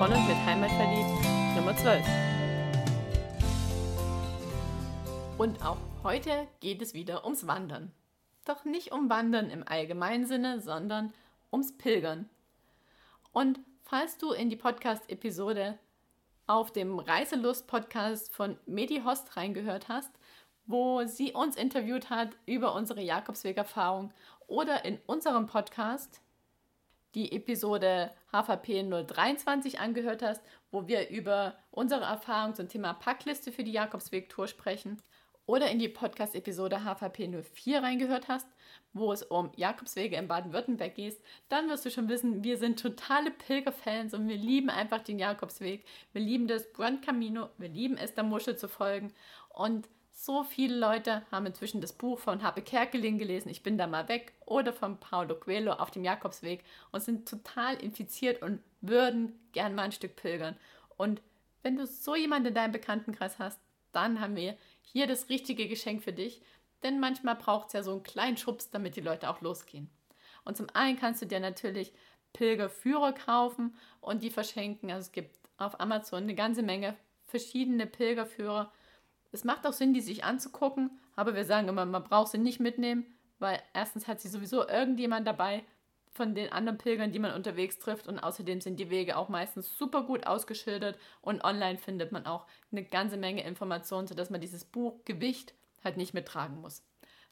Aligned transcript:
von 0.00 0.14
und 0.14 0.26
mit 0.26 0.36
Heimat 0.46 0.70
verliebt, 0.70 1.10
Nummer 1.54 1.76
12. 1.76 2.02
Und 5.36 5.62
auch 5.62 5.76
heute 6.02 6.48
geht 6.60 6.80
es 6.80 6.94
wieder 6.94 7.24
ums 7.24 7.46
Wandern. 7.46 7.92
Doch 8.46 8.64
nicht 8.64 8.92
um 8.92 9.10
Wandern 9.10 9.50
im 9.50 9.62
allgemeinen 9.68 10.24
Sinne, 10.24 10.62
sondern 10.62 11.12
ums 11.52 11.76
Pilgern. 11.76 12.30
Und 13.32 13.60
falls 13.82 14.16
du 14.16 14.32
in 14.32 14.48
die 14.48 14.56
Podcast-Episode 14.56 15.78
auf 16.46 16.72
dem 16.72 16.98
Reiselust-Podcast 16.98 18.32
von 18.32 18.56
Medi 18.64 19.02
Host 19.04 19.36
reingehört 19.36 19.90
hast, 19.90 20.12
wo 20.64 21.04
sie 21.04 21.32
uns 21.32 21.56
interviewt 21.56 22.08
hat 22.08 22.30
über 22.46 22.74
unsere 22.74 23.02
Jakobsweg-Erfahrung 23.02 24.14
oder 24.46 24.82
in 24.86 24.98
unserem 25.04 25.44
Podcast 25.44 26.22
die 27.14 27.32
Episode 27.32 28.10
HVP 28.32 28.82
023 28.82 29.80
angehört 29.80 30.22
hast, 30.22 30.42
wo 30.70 30.86
wir 30.86 31.08
über 31.10 31.56
unsere 31.70 32.04
Erfahrung 32.04 32.54
zum 32.54 32.68
Thema 32.68 32.94
Packliste 32.94 33.52
für 33.52 33.64
die 33.64 33.72
Jakobsweg-Tour 33.72 34.46
sprechen, 34.46 35.02
oder 35.50 35.68
in 35.68 35.80
die 35.80 35.88
Podcast-Episode 35.88 36.84
HVP 36.84 37.28
04 37.42 37.82
reingehört 37.82 38.28
hast, 38.28 38.46
wo 38.92 39.12
es 39.12 39.24
um 39.24 39.50
Jakobswege 39.56 40.14
in 40.14 40.28
Baden-Württemberg 40.28 40.94
geht, 40.94 41.20
dann 41.48 41.68
wirst 41.68 41.84
du 41.84 41.90
schon 41.90 42.08
wissen, 42.08 42.44
wir 42.44 42.56
sind 42.56 42.80
totale 42.80 43.32
Pilgerfans 43.32 44.14
und 44.14 44.28
wir 44.28 44.36
lieben 44.36 44.70
einfach 44.70 45.00
den 45.00 45.18
Jakobsweg. 45.18 45.84
Wir 46.12 46.22
lieben 46.22 46.46
das 46.46 46.72
Brand 46.72 47.04
Camino, 47.04 47.48
wir 47.58 47.68
lieben 47.68 47.96
es, 47.96 48.14
der 48.14 48.22
Muschel 48.22 48.56
zu 48.56 48.68
folgen. 48.68 49.12
Und 49.48 49.88
so 50.12 50.44
viele 50.44 50.76
Leute 50.76 51.22
haben 51.30 51.46
inzwischen 51.46 51.80
das 51.80 51.92
Buch 51.92 52.18
von 52.18 52.42
Habe 52.42 52.62
Kerkeling 52.62 53.18
gelesen, 53.18 53.48
Ich 53.48 53.62
bin 53.62 53.78
da 53.78 53.86
mal 53.86 54.08
weg, 54.08 54.34
oder 54.44 54.72
von 54.72 54.98
Paulo 55.00 55.34
Coelho 55.34 55.72
auf 55.72 55.90
dem 55.90 56.04
Jakobsweg 56.04 56.62
und 56.92 57.02
sind 57.02 57.28
total 57.28 57.76
infiziert 57.76 58.42
und 58.42 58.60
würden 58.80 59.38
gern 59.52 59.74
mal 59.74 59.84
ein 59.84 59.92
Stück 59.92 60.16
pilgern. 60.16 60.56
Und 60.96 61.22
wenn 61.62 61.76
du 61.76 61.86
so 61.86 62.14
jemanden 62.14 62.48
in 62.48 62.54
deinem 62.54 62.72
Bekanntenkreis 62.72 63.38
hast, 63.38 63.60
dann 63.92 64.20
haben 64.20 64.36
wir 64.36 64.56
hier 64.82 65.06
das 65.06 65.28
richtige 65.28 65.68
Geschenk 65.68 66.02
für 66.02 66.12
dich, 66.12 66.42
denn 66.82 67.00
manchmal 67.00 67.36
braucht 67.36 67.68
es 67.68 67.72
ja 67.74 67.82
so 67.82 67.92
einen 67.92 68.02
kleinen 68.02 68.36
Schubs, 68.36 68.70
damit 68.70 68.96
die 68.96 69.00
Leute 69.00 69.28
auch 69.28 69.40
losgehen. 69.40 69.90
Und 70.44 70.56
zum 70.56 70.66
einen 70.74 70.98
kannst 70.98 71.22
du 71.22 71.26
dir 71.26 71.40
natürlich 71.40 71.92
Pilgerführer 72.32 73.12
kaufen 73.12 73.76
und 74.00 74.22
die 74.22 74.30
verschenken. 74.30 74.90
Also 74.90 75.06
es 75.06 75.12
gibt 75.12 75.36
auf 75.58 75.80
Amazon 75.80 76.22
eine 76.22 76.34
ganze 76.34 76.62
Menge 76.62 76.96
verschiedene 77.26 77.86
Pilgerführer 77.86 78.72
es 79.32 79.44
macht 79.44 79.66
auch 79.66 79.72
Sinn, 79.72 79.94
die 79.94 80.00
sich 80.00 80.24
anzugucken, 80.24 80.98
aber 81.16 81.34
wir 81.34 81.44
sagen 81.44 81.68
immer, 81.68 81.86
man 81.86 82.04
braucht 82.04 82.32
sie 82.32 82.38
nicht 82.38 82.60
mitnehmen, 82.60 83.06
weil 83.38 83.60
erstens 83.74 84.08
hat 84.08 84.20
sie 84.20 84.28
sowieso 84.28 84.66
irgendjemand 84.66 85.26
dabei 85.26 85.64
von 86.12 86.34
den 86.34 86.52
anderen 86.52 86.78
Pilgern, 86.78 87.12
die 87.12 87.20
man 87.20 87.34
unterwegs 87.34 87.78
trifft 87.78 88.08
und 88.08 88.18
außerdem 88.18 88.60
sind 88.60 88.80
die 88.80 88.90
Wege 88.90 89.16
auch 89.16 89.28
meistens 89.28 89.76
super 89.78 90.02
gut 90.02 90.26
ausgeschildert 90.26 90.98
und 91.20 91.44
online 91.44 91.78
findet 91.78 92.10
man 92.10 92.26
auch 92.26 92.46
eine 92.72 92.84
ganze 92.84 93.16
Menge 93.16 93.44
Informationen, 93.44 94.08
sodass 94.08 94.30
man 94.30 94.40
dieses 94.40 94.64
Buch 94.64 95.04
Gewicht 95.04 95.54
halt 95.84 95.96
nicht 95.96 96.12
mittragen 96.12 96.60
muss. 96.60 96.82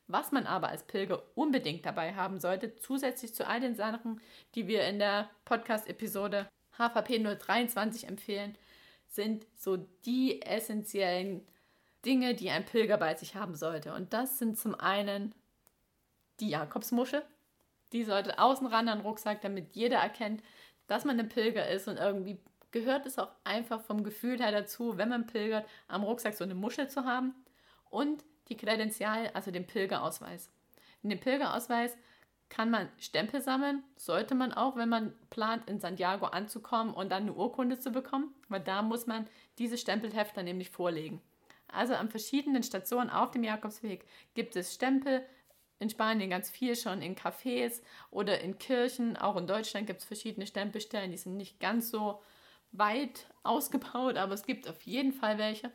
Was 0.06 0.32
man 0.32 0.46
aber 0.46 0.68
als 0.68 0.84
Pilger 0.84 1.22
unbedingt 1.34 1.84
dabei 1.84 2.14
haben 2.14 2.40
sollte, 2.40 2.76
zusätzlich 2.76 3.34
zu 3.34 3.46
all 3.46 3.60
den 3.60 3.74
Sachen, 3.74 4.20
die 4.54 4.66
wir 4.66 4.86
in 4.86 4.98
der 4.98 5.28
Podcast-Episode 5.44 6.48
HVP 6.78 7.18
023 7.18 8.08
empfehlen, 8.08 8.56
sind 9.08 9.46
so 9.54 9.76
die 9.76 10.40
essentiellen 10.42 11.46
Dinge, 12.04 12.34
die 12.34 12.50
ein 12.50 12.64
Pilger 12.64 12.96
bei 12.96 13.14
sich 13.14 13.34
haben 13.34 13.54
sollte. 13.54 13.94
Und 13.94 14.12
das 14.12 14.38
sind 14.38 14.58
zum 14.58 14.74
einen 14.74 15.34
die 16.40 16.48
Jakobsmuschel. 16.50 17.22
Die 17.92 18.04
sollte 18.04 18.38
außen 18.38 18.66
ran 18.66 18.88
an 18.88 18.98
den 18.98 19.06
Rucksack, 19.06 19.40
damit 19.40 19.74
jeder 19.74 19.98
erkennt, 19.98 20.42
dass 20.86 21.04
man 21.04 21.18
ein 21.18 21.28
Pilger 21.28 21.68
ist. 21.68 21.88
Und 21.88 21.98
irgendwie 21.98 22.38
gehört 22.70 23.06
es 23.06 23.18
auch 23.18 23.30
einfach 23.44 23.80
vom 23.80 24.04
Gefühl 24.04 24.38
her 24.38 24.52
dazu, 24.52 24.98
wenn 24.98 25.08
man 25.08 25.26
pilgert, 25.26 25.66
am 25.88 26.02
Rucksack 26.02 26.34
so 26.34 26.44
eine 26.44 26.54
Muschel 26.54 26.88
zu 26.88 27.04
haben. 27.04 27.34
Und 27.90 28.24
die 28.48 28.56
Kredenzial, 28.56 29.30
also 29.34 29.50
den 29.50 29.66
Pilgerausweis. 29.66 30.50
In 31.02 31.10
dem 31.10 31.20
Pilgerausweis 31.20 31.96
kann 32.48 32.70
man 32.70 32.88
Stempel 32.98 33.42
sammeln, 33.42 33.84
sollte 33.96 34.34
man 34.34 34.52
auch, 34.52 34.76
wenn 34.76 34.88
man 34.88 35.12
plant, 35.30 35.68
in 35.68 35.80
Santiago 35.80 36.26
anzukommen 36.26 36.94
und 36.94 37.10
dann 37.10 37.24
eine 37.24 37.34
Urkunde 37.34 37.78
zu 37.78 37.90
bekommen, 37.90 38.34
weil 38.48 38.60
da 38.60 38.82
muss 38.82 39.06
man 39.06 39.26
diese 39.58 39.76
Stempelhefter 39.76 40.42
nämlich 40.42 40.70
vorlegen. 40.70 41.20
Also 41.68 41.94
an 41.94 42.08
verschiedenen 42.08 42.62
Stationen 42.62 43.10
auf 43.10 43.30
dem 43.30 43.44
Jakobsweg 43.44 44.06
gibt 44.34 44.56
es 44.56 44.74
Stempel. 44.74 45.24
In 45.80 45.90
Spanien 45.90 46.30
ganz 46.30 46.50
viel 46.50 46.74
schon 46.74 47.02
in 47.02 47.14
Cafés 47.14 47.82
oder 48.10 48.40
in 48.40 48.58
Kirchen. 48.58 49.16
Auch 49.16 49.36
in 49.36 49.46
Deutschland 49.46 49.86
gibt 49.86 50.00
es 50.00 50.06
verschiedene 50.06 50.46
Stempelstellen. 50.46 51.12
Die 51.12 51.18
sind 51.18 51.36
nicht 51.36 51.60
ganz 51.60 51.90
so 51.90 52.20
weit 52.72 53.26
ausgebaut, 53.42 54.16
aber 54.16 54.34
es 54.34 54.44
gibt 54.44 54.68
auf 54.68 54.82
jeden 54.82 55.12
Fall 55.12 55.38
welche. 55.38 55.70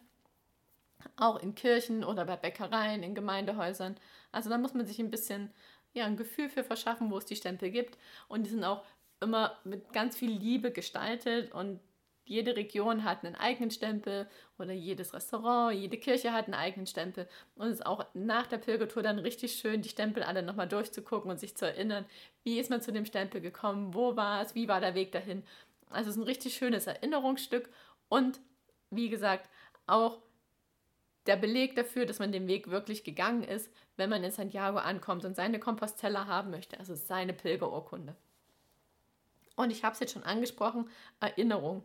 Auch 1.16 1.42
in 1.42 1.56
Kirchen 1.56 2.04
oder 2.04 2.26
bei 2.26 2.36
Bäckereien, 2.36 3.04
in 3.04 3.16
Gemeindehäusern. 3.16 3.96
Also 4.32 4.50
da 4.50 4.58
muss 4.58 4.74
man 4.74 4.86
sich 4.86 5.00
ein 5.00 5.12
bisschen 5.12 5.52
ja, 5.94 6.06
ein 6.06 6.18
Gefühl 6.18 6.50
für 6.50 6.64
verschaffen, 6.64 7.12
wo 7.12 7.18
es 7.18 7.26
die 7.26 7.36
Stempel 7.36 7.70
gibt. 7.70 7.98
Und 8.28 8.44
die 8.46 8.50
sind 8.50 8.64
auch 8.64 8.84
immer 9.22 9.58
mit 9.64 9.94
ganz 9.94 10.18
viel 10.18 10.32
Liebe 10.32 10.72
gestaltet 10.72 11.52
und 11.54 11.80
jede 12.26 12.56
Region 12.56 13.04
hat 13.04 13.24
einen 13.24 13.36
eigenen 13.36 13.72
Stempel 13.72 14.28
oder 14.58 14.72
jedes 14.72 15.14
Restaurant, 15.14 15.76
jede 15.76 15.98
Kirche 15.98 16.32
hat 16.32 16.46
einen 16.46 16.54
eigenen 16.54 16.88
Stempel. 16.88 17.28
Und 17.56 17.68
es 17.68 17.80
ist 17.80 17.86
auch 17.86 18.06
nach 18.14 18.48
der 18.48 18.58
Pilgertour 18.58 19.04
dann 19.04 19.20
richtig 19.20 19.56
schön, 19.56 19.82
die 19.82 19.90
Stempel 19.90 20.24
alle 20.24 20.44
nochmal 20.44 20.68
durchzugucken 20.68 21.30
und 21.30 21.40
sich 21.40 21.56
zu 21.56 21.66
erinnern, 21.66 22.06
wie 22.44 22.60
ist 22.60 22.70
man 22.70 22.82
zu 22.82 22.92
dem 22.92 23.06
Stempel 23.06 23.42
gekommen, 23.42 23.94
wo 23.94 24.16
war 24.16 24.42
es, 24.42 24.56
wie 24.56 24.68
war 24.68 24.80
der 24.80 24.96
Weg 24.96 25.12
dahin. 25.12 25.44
Also 25.90 26.10
es 26.10 26.16
ist 26.16 26.22
ein 26.22 26.26
richtig 26.26 26.56
schönes 26.56 26.88
Erinnerungsstück 26.88 27.70
und 28.10 28.40
wie 28.90 29.10
gesagt, 29.10 29.50
auch 29.86 30.20
der 31.26 31.36
Beleg 31.36 31.76
dafür, 31.76 32.06
dass 32.06 32.20
man 32.20 32.32
den 32.32 32.48
Weg 32.48 32.70
wirklich 32.70 33.04
gegangen 33.04 33.44
ist, 33.44 33.72
wenn 33.96 34.10
man 34.10 34.24
in 34.24 34.32
Santiago 34.32 34.78
ankommt 34.78 35.26
und 35.26 35.36
seine 35.36 35.60
Compostella 35.60 36.26
haben 36.26 36.52
möchte, 36.52 36.80
also 36.80 36.96
seine 36.96 37.34
Pilgerurkunde. 37.34 38.16
Und 39.56 39.72
ich 39.72 39.84
habe 39.84 39.94
es 39.94 40.00
jetzt 40.00 40.14
schon 40.14 40.24
angesprochen, 40.24 40.90
Erinnerung 41.20 41.84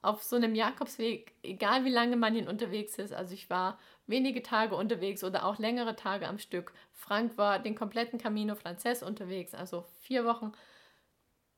auf 0.00 0.22
so 0.22 0.36
einem 0.36 0.54
Jakobsweg, 0.54 1.34
egal 1.42 1.84
wie 1.84 1.90
lange 1.90 2.16
man 2.16 2.36
ihn 2.36 2.48
unterwegs 2.48 2.98
ist, 2.98 3.12
also 3.12 3.34
ich 3.34 3.50
war 3.50 3.78
wenige 4.06 4.42
Tage 4.42 4.76
unterwegs 4.76 5.24
oder 5.24 5.44
auch 5.44 5.58
längere 5.58 5.96
Tage 5.96 6.28
am 6.28 6.38
Stück. 6.38 6.72
Frank 6.92 7.36
war 7.36 7.58
den 7.58 7.74
kompletten 7.74 8.18
Camino 8.18 8.54
Frances 8.54 9.02
unterwegs, 9.02 9.54
also 9.54 9.84
vier 10.00 10.24
Wochen. 10.24 10.52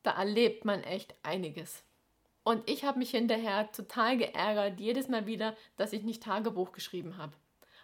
Da 0.03 0.12
erlebt 0.12 0.65
man 0.65 0.83
echt 0.83 1.15
einiges. 1.23 1.84
Und 2.43 2.69
ich 2.69 2.84
habe 2.84 2.99
mich 2.99 3.11
hinterher 3.11 3.71
total 3.71 4.17
geärgert, 4.17 4.81
jedes 4.81 5.09
Mal 5.09 5.27
wieder, 5.27 5.55
dass 5.77 5.93
ich 5.93 6.03
nicht 6.03 6.22
Tagebuch 6.22 6.72
geschrieben 6.72 7.19
habe. 7.19 7.34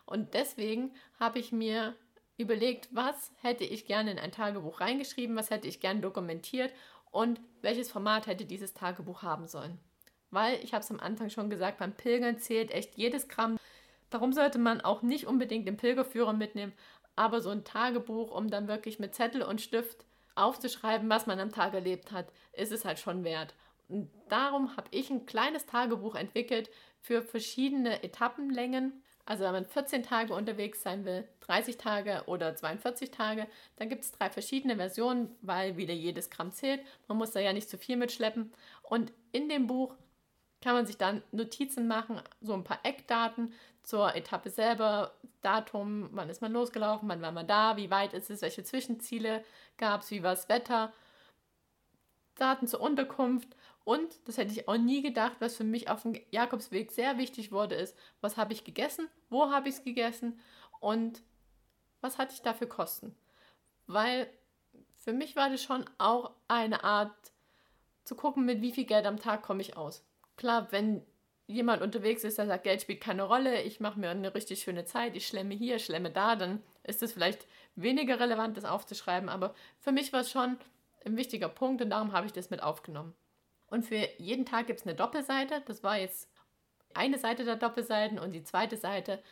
Und 0.07 0.33
deswegen 0.33 0.95
habe 1.21 1.39
ich 1.39 1.53
mir 1.53 1.95
überlegt, 2.39 2.89
was 2.93 3.33
hätte 3.43 3.65
ich 3.65 3.85
gerne 3.85 4.13
in 4.13 4.19
ein 4.19 4.33
Tagebuch 4.33 4.81
reingeschrieben, 4.81 5.37
was 5.37 5.51
hätte 5.51 5.69
ich 5.69 5.81
gerne 5.81 6.01
dokumentiert 6.01 6.73
und 7.11 7.41
welches 7.61 7.91
Format 7.91 8.27
hätte 8.27 8.47
dieses 8.47 8.73
Tagebuch 8.73 9.23
haben 9.23 9.47
sollen 9.47 9.79
weil 10.31 10.63
ich 10.63 10.73
habe 10.73 10.83
es 10.83 10.91
am 10.91 11.01
Anfang 11.01 11.31
schon 11.31 11.51
gesagt, 11.51 11.79
beim 11.79 11.93
Pilgern 11.93 12.39
zählt 12.39 12.71
echt 12.71 12.97
jedes 12.97 13.29
Gramm. 13.29 13.59
Darum 14.11 14.33
sollte 14.33 14.59
man 14.59 14.81
auch 14.81 15.03
nicht 15.03 15.27
unbedingt 15.27 15.67
den 15.67 15.77
Pilgerführer 15.77 16.33
mitnehmen, 16.33 16.73
aber 17.17 17.41
so 17.41 17.51
ein 17.51 17.65
Tagebuch, 17.65 18.31
um 18.31 18.49
dann 18.51 18.69
wirklich 18.69 18.99
mit 18.99 19.15
Zettel 19.15 19.43
und 19.43 19.61
Stift 19.61 20.05
aufzuschreiben, 20.35 21.09
was 21.09 21.27
man 21.27 21.41
am 21.41 21.51
Tag 21.51 21.75
erlebt 21.75 22.13
hat, 22.13 22.27
ist 22.53 22.73
es 22.73 22.85
halt 22.85 22.99
schon 22.99 23.25
wert. 23.25 23.55
Und 23.89 24.11
darum 24.29 24.77
habe 24.77 24.89
ich 24.91 25.11
ein 25.11 25.27
kleines 25.27 25.67
Tagebuch 25.67 26.15
entwickelt 26.15 26.71
für 27.01 27.23
verschiedene 27.23 28.03
Etappenlängen. 28.03 29.03
Also 29.25 29.45
wenn 29.45 29.53
man 29.53 29.67
14 29.67 30.03
Tage 30.03 30.35
unterwegs 30.35 30.83
sein 30.83 31.05
will, 31.05 31.27
30 31.41 31.79
Tage 31.79 32.23
oder 32.27 32.55
42 32.55 33.11
Tage, 33.11 33.47
dann 33.77 33.89
gibt 33.89 34.05
es 34.05 34.13
drei 34.13 34.31
verschiedene 34.31 34.77
Versionen, 34.77 35.35
weil 35.41 35.77
wieder 35.77 35.95
jedes 35.95 36.31
Gramm 36.31 36.53
zählt. 36.53 36.81
Man 37.09 37.19
muss 37.19 37.33
da 37.33 37.41
ja 37.41 37.53
nicht 37.53 37.69
zu 37.69 37.79
viel 37.79 37.97
mitschleppen. 37.97 38.53
Und 38.83 39.13
in 39.33 39.49
dem 39.49 39.67
Buch 39.67 39.95
kann 40.63 40.75
man 40.75 40.87
sich 40.87 40.99
dann 40.99 41.23
Notizen 41.33 41.87
machen, 41.87 42.21
so 42.41 42.55
ein 42.55 42.65
paar 42.65 42.81
Eckdaten 42.83 43.53
zur 43.83 44.15
Etappe 44.15 44.51
selber, 44.51 45.13
Datum, 45.43 46.09
wann 46.13 46.29
ist 46.29 46.43
man 46.43 46.53
losgelaufen, 46.53 47.09
wann 47.09 47.23
war 47.23 47.33
man 47.33 47.47
da, 47.47 47.77
wie 47.77 47.91
weit 47.91 48.15
ist 48.15 48.31
es, 48.31 48.43
welche 48.43 48.65
Zwischenziele 48.65 49.45
gab 49.77 50.03
es, 50.03 50.11
wie 50.11 50.23
war 50.23 50.35
das 50.35 50.49
Wetter, 50.49 50.93
Daten 52.35 52.67
zur 52.67 52.81
Unterkunft 52.81 53.49
und, 53.85 54.19
das 54.27 54.39
hätte 54.39 54.53
ich 54.53 54.67
auch 54.67 54.77
nie 54.77 55.03
gedacht, 55.03 55.37
was 55.39 55.57
für 55.57 55.65
mich 55.65 55.89
auf 55.89 56.03
dem 56.03 56.21
Jakobsweg 56.33 56.91
sehr 56.91 57.19
wichtig 57.19 57.53
wurde, 57.53 57.77
ist, 57.77 57.97
was 58.21 58.37
habe 58.37 58.53
ich 58.53 58.65
gegessen, 58.65 59.09
wo 59.31 59.51
habe 59.51 59.69
ich 59.69 59.77
es 59.77 59.85
gegessen 59.85 60.41
und 60.81 61.23
was 62.01 62.19
hatte 62.19 62.35
ich 62.35 62.43
dafür 62.43 62.69
Kosten. 62.69 63.15
Weil 63.87 64.29
für 64.97 65.13
mich 65.13 65.37
war 65.37 65.49
das 65.49 65.63
schon 65.63 65.85
auch 65.99 66.33
eine 66.49 66.83
Art 66.83 67.15
zu 68.03 68.17
gucken, 68.17 68.45
mit 68.45 68.61
wie 68.61 68.73
viel 68.73 68.85
Geld 68.85 69.07
am 69.07 69.21
Tag 69.21 69.43
komme 69.43 69.63
ich 69.63 69.77
aus 69.77 70.06
klar, 70.37 70.71
wenn 70.71 71.03
jemand 71.47 71.83
unterwegs 71.83 72.25
ist, 72.25 72.39
der 72.39 72.47
sagt, 72.47 72.65
Geld 72.65 72.83
spielt 72.83 73.01
keine 73.01 73.23
Rolle, 73.23 73.63
ich 73.63 73.81
mache 73.81 73.99
mir 73.99 74.11
eine 74.11 74.35
richtig 74.35 74.63
schöne 74.63 74.85
Zeit, 74.85 75.17
ich 75.17 75.27
schlemme 75.27 75.55
hier, 75.55 75.79
schlemme 75.79 76.11
da, 76.11 76.37
dann 76.37 76.63
ist 76.83 77.03
es 77.03 77.13
vielleicht 77.13 77.47
weniger 77.77 78.19
relevant, 78.19 78.57
das 78.57 78.65
aufzuschreiben. 78.65 79.29
Aber 79.29 79.55
für 79.79 79.93
mich 79.93 80.13
war 80.13 80.21
es 80.21 80.31
schon 80.31 80.59
ein 81.05 81.17
wichtiger 81.17 81.49
Punkt 81.49 81.83
und 81.83 81.91
darum 81.91 82.13
habe 82.13 82.27
ich 82.27 82.33
das 82.33 82.51
mit 82.51 82.63
aufgenommen. 82.63 83.15
Und 83.69 83.85
für 83.85 84.09
jeden 84.19 84.47
Tag 84.47 84.67
gibt 84.67 84.81
es 84.81 84.87
eine 84.87 84.97
Doppelseite. 84.97 85.63
Das 85.67 85.83
war 85.83 85.99
jetzt 85.99 86.29
eine 86.95 87.19
Seite 87.19 87.45
der 87.45 87.57
Doppelseiten 87.57 88.19
und 88.19 88.33
die 88.33 88.45
zweite 88.45 88.77
Seite. 88.77 89.23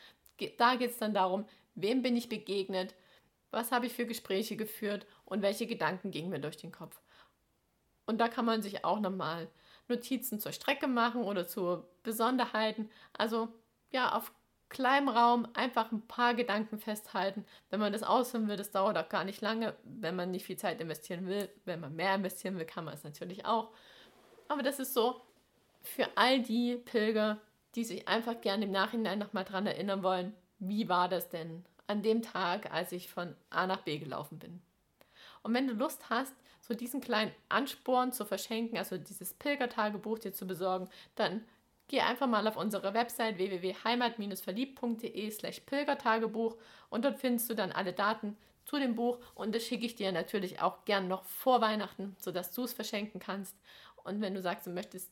Da 0.59 0.77
geht 0.77 0.91
es 0.91 0.99
dann 0.99 1.15
darum, 1.15 1.47
wem 1.75 2.03
bin 2.03 2.17
ich 2.17 2.29
begegnet, 2.29 2.95
was 3.51 3.71
habe 3.71 3.87
ich 3.87 3.93
für 3.93 4.07
Gespräche 4.07 4.57
geführt 4.57 5.07
und 5.25 5.43
welche 5.43 5.67
Gedanken 5.67 6.11
gingen 6.11 6.31
mir 6.31 6.41
durch 6.41 6.57
den 6.57 6.73
Kopf. 6.73 7.01
Und 8.07 8.19
da 8.19 8.29
kann 8.29 8.45
man 8.45 8.63
sich 8.63 8.85
auch 8.85 9.01
nochmal 9.01 9.49
Notizen 9.89 10.41
zur 10.41 10.53
Strecke 10.53 10.87
machen 10.87 11.23
oder 11.23 11.47
zu 11.47 11.85
Besonderheiten. 12.03 12.91
Also 13.13 13.49
ja, 13.91 14.13
auf 14.13 14.33
kleinem 14.69 15.09
Raum 15.09 15.47
einfach 15.55 15.93
ein 15.93 16.07
paar 16.07 16.35
Gedanken 16.35 16.79
festhalten. 16.79 17.45
Wenn 17.71 17.81
man 17.81 17.93
das 17.93 18.03
ausfüllen 18.03 18.49
will, 18.49 18.57
das 18.57 18.73
dauert 18.73 18.99
auch 18.99 19.09
gar 19.09 19.25
nicht 19.25 19.41
lange. 19.41 19.75
Wenn 19.85 20.17
man 20.17 20.31
nicht 20.31 20.47
viel 20.47 20.57
Zeit 20.57 20.81
investieren 20.81 21.27
will, 21.27 21.49
wenn 21.65 21.81
man 21.81 21.95
mehr 21.95 22.15
investieren 22.15 22.59
will, 22.59 22.65
kann 22.65 22.85
man 22.85 22.95
es 22.95 23.05
natürlich 23.05 23.47
auch. 23.47 23.71
Aber 24.49 24.63
das 24.63 24.81
ist 24.81 24.95
so 24.95 25.21
für 25.83 26.09
all 26.17 26.43
die 26.43 26.77
Pilger, 26.77 27.39
die 27.75 27.85
sich 27.85 28.09
einfach 28.09 28.41
gerne 28.41 28.65
im 28.65 28.73
Nachhinein 28.73 29.19
nochmal 29.19 29.45
dran 29.45 29.67
erinnern 29.67 30.03
wollen, 30.03 30.35
wie 30.59 30.89
war 30.89 31.09
das 31.09 31.29
denn 31.29 31.65
an 31.87 32.03
dem 32.03 32.23
Tag, 32.23 32.73
als 32.73 32.93
ich 32.93 33.11
von 33.11 33.35
A 33.51 33.67
nach 33.67 33.83
B 33.83 33.99
gelaufen 33.99 34.39
bin. 34.39 34.63
Und 35.45 35.55
wenn 35.55 35.69
du 35.69 35.75
Lust 35.75 36.11
hast, 36.11 36.35
so 36.61 36.75
diesen 36.75 37.01
kleinen 37.01 37.31
Ansporn 37.51 38.11
zu 38.13 38.25
verschenken, 38.25 38.79
also 38.79 38.97
dieses 38.97 39.35
Pilgertagebuch 39.35 40.19
dir 40.19 40.33
zu 40.33 40.47
besorgen, 40.47 40.89
dann 41.15 41.45
geh 41.89 42.01
einfach 42.01 42.27
mal 42.27 42.49
auf 42.49 42.57
unsere 42.57 42.95
Website 42.95 43.37
www.heimat-verliebt.de 43.37 45.31
slash 45.31 45.61
Pilgertagebuch 45.61 46.57
und 46.89 47.05
dort 47.05 47.21
findest 47.21 47.51
du 47.51 47.55
dann 47.55 47.71
alle 47.73 47.93
Daten 47.93 48.39
zu 48.65 48.79
dem 48.79 48.95
Buch 48.95 49.19
und 49.35 49.55
das 49.55 49.65
schicke 49.65 49.85
ich 49.85 49.95
dir 49.95 50.11
natürlich 50.13 50.63
auch 50.63 50.87
gern 50.87 51.09
noch 51.09 51.25
vor 51.25 51.61
Weihnachten, 51.61 52.17
sodass 52.19 52.51
du 52.53 52.65
es 52.65 52.73
verschenken 52.73 53.21
kannst. 53.21 53.55
Und 54.03 54.23
wenn 54.23 54.35
du 54.35 54.41
sagst, 54.41 54.67
du 54.67 54.71
möchtest 54.71 55.11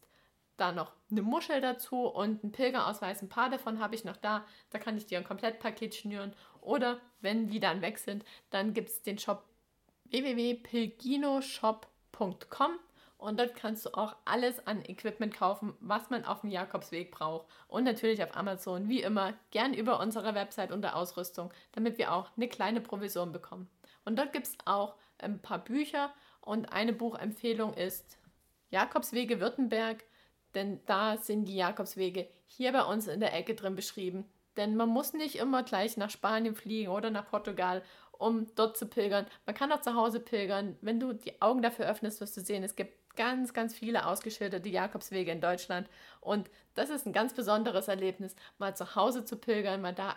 da 0.57 0.73
noch 0.73 0.93
eine 1.11 1.21
Muschel 1.21 1.61
dazu 1.61 2.07
und 2.07 2.43
einen 2.43 2.53
Pilgerausweis, 2.53 3.21
ein 3.21 3.29
paar 3.29 3.51
davon 3.51 3.81
habe 3.81 3.95
ich 3.95 4.05
noch 4.05 4.17
da, 4.17 4.47
da 4.71 4.79
kann 4.79 4.97
ich 4.97 5.05
dir 5.05 5.19
ein 5.19 5.25
Komplettpaket 5.25 5.95
schnüren. 5.95 6.33
Oder 6.63 7.01
wenn 7.21 7.49
die 7.49 7.61
dann 7.61 7.83
weg 7.83 7.99
sind, 7.99 8.25
dann 8.51 8.73
gibt 8.73 8.89
es 8.89 9.03
den 9.03 9.19
Shop 9.19 9.45
www.pilginoshop.com 10.13 12.79
und 13.23 13.39
dort 13.39 13.55
kannst 13.55 13.87
du 13.87 13.95
auch 13.95 14.17
alles 14.25 14.67
an 14.67 14.85
Equipment 14.85 15.33
kaufen, 15.33 15.75
was 15.79 16.11
man 16.11 16.25
auf 16.25 16.41
dem 16.41 16.51
Jakobsweg 16.51 17.13
braucht. 17.13 17.47
Und 17.69 17.85
natürlich 17.85 18.21
auf 18.21 18.37
Amazon, 18.37 18.89
wie 18.89 19.01
immer, 19.01 19.35
gern 19.53 19.75
über 19.75 20.01
unsere 20.01 20.35
Website 20.35 20.73
unter 20.73 20.97
Ausrüstung, 20.97 21.53
damit 21.71 21.99
wir 21.99 22.13
auch 22.13 22.31
eine 22.37 22.49
kleine 22.49 22.81
Provision 22.81 23.31
bekommen. 23.31 23.71
Und 24.05 24.19
dort 24.19 24.33
gibt 24.33 24.49
es 24.49 24.57
auch 24.65 24.97
ein 25.19 25.41
paar 25.41 25.63
Bücher 25.63 26.13
und 26.41 26.73
eine 26.73 26.93
Buchempfehlung 26.93 27.75
ist 27.75 28.19
Jakobswege 28.71 29.39
Württemberg, 29.39 30.03
denn 30.55 30.81
da 30.87 31.17
sind 31.17 31.45
die 31.45 31.57
Jakobswege 31.57 32.29
hier 32.47 32.73
bei 32.73 32.83
uns 32.83 33.07
in 33.07 33.21
der 33.21 33.35
Ecke 33.35 33.55
drin 33.55 33.77
beschrieben. 33.77 34.29
Denn 34.57 34.77
man 34.77 34.89
muss 34.89 35.13
nicht 35.13 35.37
immer 35.37 35.63
gleich 35.63 35.97
nach 35.97 36.11
Spanien 36.11 36.55
fliegen 36.55 36.91
oder 36.91 37.11
nach 37.11 37.29
Portugal, 37.29 37.83
um 38.13 38.47
dort 38.55 38.77
zu 38.77 38.87
pilgern. 38.87 39.27
Man 39.47 39.55
kann 39.55 39.73
auch 39.73 39.81
zu 39.81 39.95
Hause 39.95 40.21
pilgern. 40.21 40.77
Wenn 40.81 41.01
du 41.01 41.13
die 41.13 41.41
Augen 41.41 41.63
dafür 41.63 41.87
öffnest, 41.87 42.21
wirst 42.21 42.37
du 42.37 42.41
sehen, 42.41 42.63
es 42.63 42.77
gibt 42.77 43.17
ganz, 43.17 43.53
ganz 43.53 43.75
viele 43.75 44.07
ausgeschilderte 44.07 44.69
Jakobswege 44.69 45.33
in 45.33 45.41
Deutschland. 45.41 45.89
Und 46.21 46.51
das 46.75 46.91
ist 46.91 47.07
ein 47.07 47.13
ganz 47.13 47.35
besonderes 47.35 47.89
Erlebnis, 47.89 48.37
mal 48.59 48.77
zu 48.77 48.95
Hause 48.95 49.25
zu 49.25 49.37
pilgern, 49.37 49.83
mal 49.83 49.95
da, 49.95 50.15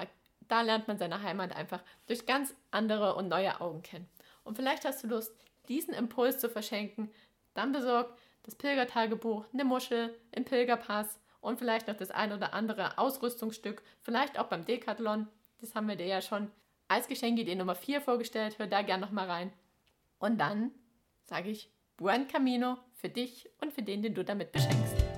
da 0.48 0.62
lernt 0.62 0.88
man 0.88 0.98
seine 0.98 1.22
Heimat 1.22 1.56
einfach 1.56 1.82
durch 2.08 2.26
ganz 2.26 2.54
andere 2.72 3.16
und 3.16 3.28
neue 3.28 3.60
Augen 3.60 3.82
kennen. 3.82 4.08
Und 4.44 4.56
vielleicht 4.56 4.86
hast 4.86 5.04
du 5.04 5.08
Lust, 5.08 5.34
diesen 5.68 5.94
Impuls 5.94 6.38
zu 6.38 6.50
verschenken, 6.50 7.12
dann 7.54 7.72
besorg 7.72 8.16
das 8.44 8.56
Pilgertagebuch, 8.56 9.46
eine 9.52 9.66
Muschel, 9.66 10.16
einen 10.36 10.46
Pilgerpass 10.46 11.20
und 11.46 11.60
vielleicht 11.60 11.88
noch 11.88 11.96
das 11.96 12.12
ein 12.12 12.34
oder 12.34 12.54
andere 12.54 12.98
Ausrüstungsstück, 12.98 13.84
vielleicht 14.02 14.40
auch 14.40 14.48
beim 14.48 14.66
Decathlon. 14.66 15.28
Das 15.62 15.76
haben 15.76 15.88
wir 15.88 15.96
dir 15.96 16.08
ja 16.08 16.22
schon 16.22 16.52
als 16.88 17.08
Geschenkidee 17.08 17.56
Nummer 17.56 17.76
4 17.76 18.02
vorgestellt. 18.02 18.58
Hör 18.60 18.68
da 18.68 18.82
gerne 18.82 19.06
nochmal 19.06 19.30
rein. 19.30 19.54
Und 20.18 20.40
dann 20.40 20.72
sage 21.24 21.50
ich 21.50 21.72
Buen 21.98 22.28
Camino 22.28 22.78
für 22.94 23.10
dich 23.10 23.50
und 23.62 23.72
für 23.72 23.84
den, 23.84 24.02
den 24.02 24.16
du 24.16 24.26
damit 24.26 24.52
beschenkst. 24.52 25.15